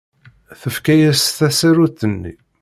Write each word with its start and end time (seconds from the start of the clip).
Tefka-as 0.61 1.21
tasarut-nni. 1.37 2.33